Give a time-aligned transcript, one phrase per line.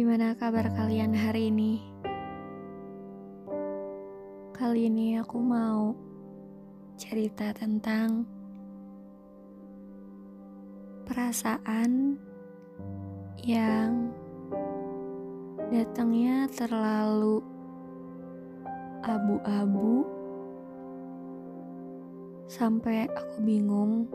[0.00, 1.76] gimana kabar kalian hari ini?
[4.56, 5.92] Kali ini aku mau
[6.96, 8.24] cerita tentang
[11.04, 12.16] perasaan
[13.44, 14.08] yang
[15.68, 17.44] datangnya terlalu
[19.04, 20.08] abu-abu
[22.48, 24.08] sampai aku bingung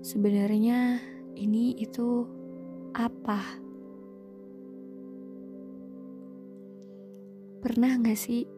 [0.00, 0.96] sebenarnya
[1.36, 2.24] ini itu
[2.96, 3.67] apa?
[7.68, 8.48] Pernah gak sih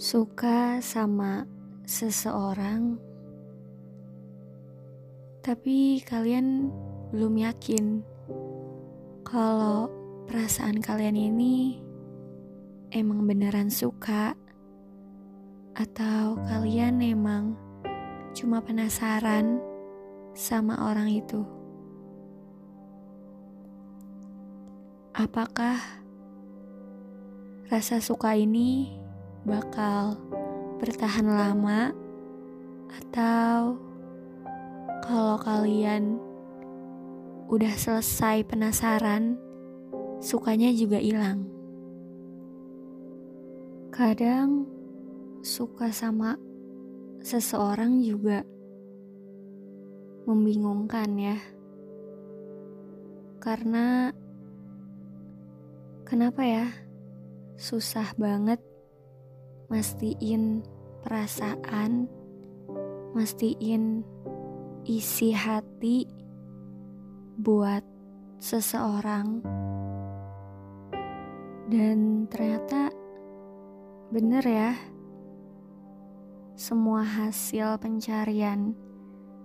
[0.00, 1.44] suka sama
[1.84, 2.96] seseorang,
[5.44, 6.72] tapi kalian
[7.12, 8.00] belum yakin
[9.28, 9.92] kalau
[10.24, 11.84] perasaan kalian ini
[12.96, 14.32] emang beneran suka,
[15.76, 17.60] atau kalian emang
[18.32, 19.60] cuma penasaran
[20.32, 21.44] sama orang itu.
[25.12, 26.01] Apakah
[27.70, 28.90] rasa suka ini
[29.46, 30.18] bakal
[30.82, 31.94] bertahan lama,
[32.90, 33.78] atau
[35.02, 36.18] kalau kalian
[37.52, 39.36] udah selesai penasaran,
[40.18, 41.46] sukanya juga hilang?
[43.92, 44.64] Kadang
[45.44, 46.40] suka sama
[47.20, 48.46] seseorang juga
[50.24, 51.38] membingungkan ya.
[53.42, 54.14] Karena
[56.06, 56.66] kenapa ya?
[57.62, 58.58] Susah banget
[59.70, 60.66] mastiin
[61.06, 62.10] perasaan,
[63.14, 64.02] mastiin
[64.82, 66.10] isi hati
[67.38, 67.86] buat
[68.42, 69.46] seseorang.
[71.70, 72.90] Dan ternyata
[74.10, 74.74] bener ya
[76.58, 78.74] semua hasil pencarian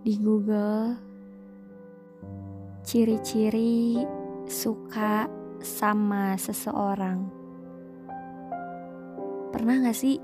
[0.02, 0.98] di Google,
[2.82, 4.02] ciri-ciri
[4.50, 5.30] suka
[5.62, 7.37] sama seseorang.
[9.68, 10.16] Pernah gak sih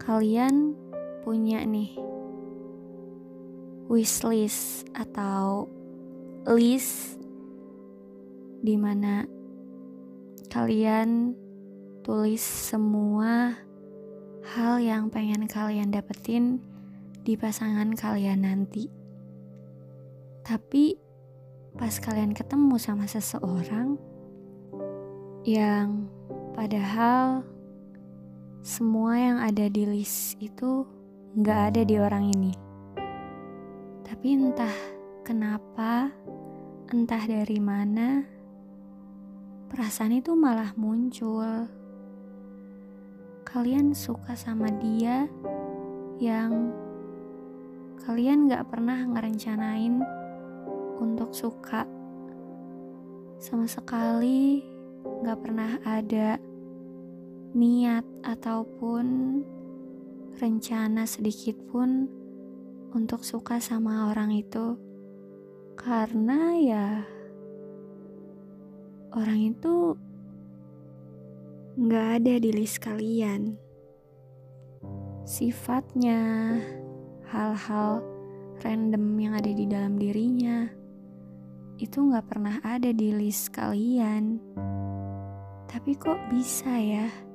[0.00, 0.72] kalian
[1.28, 1.92] punya nih
[3.84, 5.68] wishlist atau
[6.48, 7.20] list
[8.64, 9.28] di mana
[10.48, 11.36] kalian
[12.00, 13.60] tulis semua
[14.56, 16.64] hal yang pengen kalian dapetin
[17.28, 18.88] di pasangan kalian nanti.
[20.48, 20.96] Tapi
[21.76, 24.00] pas kalian ketemu sama seseorang
[25.44, 26.08] yang
[26.56, 27.44] padahal
[28.58, 30.82] semua yang ada di list itu
[31.38, 32.52] nggak ada di orang ini.
[34.02, 34.76] Tapi entah
[35.22, 36.10] kenapa,
[36.90, 38.24] entah dari mana,
[39.70, 41.68] perasaan itu malah muncul.
[43.46, 45.30] Kalian suka sama dia
[46.18, 46.72] yang
[48.02, 50.02] kalian gak pernah ngerencanain
[50.98, 51.86] untuk suka.
[53.38, 54.66] Sama sekali
[55.22, 56.40] gak pernah ada
[57.56, 59.06] niat ataupun
[60.38, 62.08] rencana sedikit pun
[62.92, 64.76] untuk suka sama orang itu
[65.78, 66.86] karena ya
[69.14, 69.96] orang itu
[71.78, 73.54] nggak ada di list kalian.
[75.22, 76.18] Sifatnya,
[77.30, 78.02] hal-hal
[78.66, 80.66] random yang ada di dalam dirinya,
[81.78, 84.42] itu nggak pernah ada di list kalian.
[85.70, 87.27] Tapi kok bisa ya?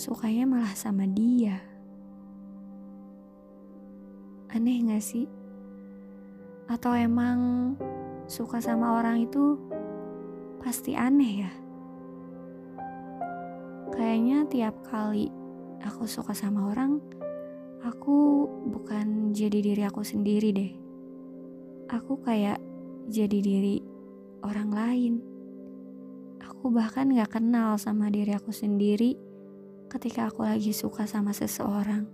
[0.00, 1.60] Sukanya malah sama dia.
[4.48, 5.28] Aneh gak sih?
[6.72, 7.76] Atau emang
[8.24, 9.60] suka sama orang itu
[10.64, 11.52] pasti aneh ya?
[13.92, 15.28] Kayaknya tiap kali
[15.84, 16.96] aku suka sama orang,
[17.84, 20.72] aku bukan jadi diri aku sendiri deh.
[21.92, 22.56] Aku kayak
[23.04, 23.84] jadi diri
[24.48, 25.14] orang lain.
[26.40, 29.28] Aku bahkan gak kenal sama diri aku sendiri
[29.90, 32.06] ketika aku lagi suka sama seseorang.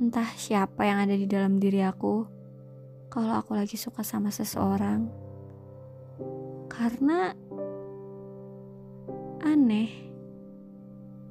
[0.00, 2.24] Entah siapa yang ada di dalam diri aku
[3.12, 5.04] kalau aku lagi suka sama seseorang.
[6.72, 7.36] Karena
[9.44, 9.90] aneh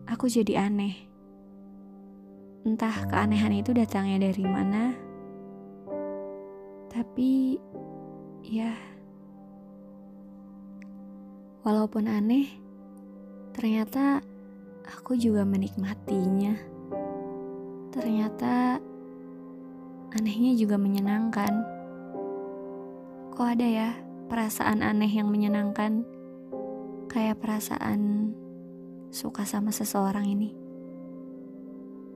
[0.06, 1.10] aku jadi aneh.
[2.62, 4.94] Entah keanehan itu datangnya dari mana,
[6.92, 7.56] tapi
[8.44, 8.76] ya,
[11.64, 12.52] walaupun aneh,
[13.56, 14.20] ternyata
[14.90, 16.58] aku juga menikmatinya.
[17.94, 18.82] Ternyata
[20.18, 21.54] anehnya juga menyenangkan.
[23.34, 23.90] Kok ada ya
[24.28, 26.04] perasaan aneh yang menyenangkan,
[27.10, 28.34] kayak perasaan
[29.14, 30.54] suka sama seseorang ini?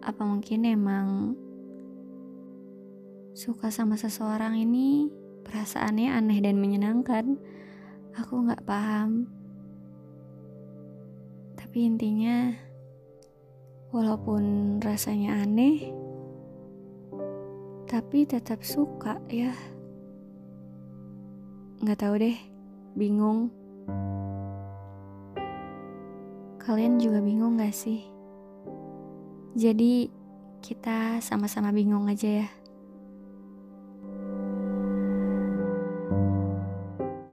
[0.03, 1.37] Apa mungkin emang
[3.33, 5.09] suka sama seseorang ini
[5.45, 7.37] perasaannya aneh dan menyenangkan?
[8.13, 9.42] Aku nggak paham.
[11.73, 12.53] Tapi intinya,
[13.89, 15.89] walaupun rasanya aneh,
[17.89, 19.49] tapi tetap suka ya.
[21.81, 22.37] Nggak tahu deh,
[22.93, 23.49] bingung.
[26.61, 28.05] Kalian juga bingung gak sih?
[29.57, 30.13] Jadi
[30.61, 32.47] kita sama-sama bingung aja ya.